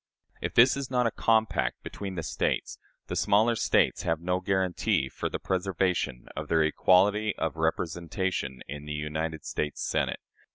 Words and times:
If 0.41 0.55
this 0.55 0.75
is 0.75 0.89
not 0.89 1.05
a 1.05 1.11
compact 1.11 1.83
between 1.83 2.15
the 2.15 2.23
States, 2.23 2.79
the 3.05 3.15
smaller 3.15 3.55
States 3.55 4.01
have 4.01 4.19
no 4.19 4.39
guarantee 4.39 5.09
for 5.09 5.29
the 5.29 5.37
preservation 5.37 6.25
of 6.35 6.47
their 6.47 6.63
equality 6.63 7.35
of 7.37 7.55
representation 7.55 8.63
in 8.67 8.85
the 8.85 8.93
United 8.93 9.45
States 9.45 9.79
Senate. 9.87 10.19